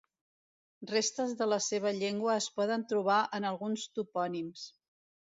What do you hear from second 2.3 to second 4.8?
es poden trobar en alguns topònims.